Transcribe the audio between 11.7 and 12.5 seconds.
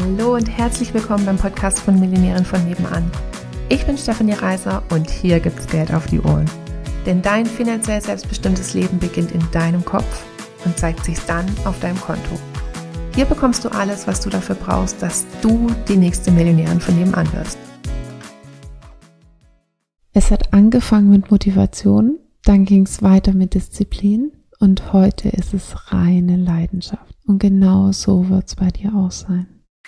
deinem Konto.